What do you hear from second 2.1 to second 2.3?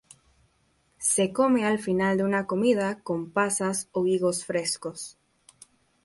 de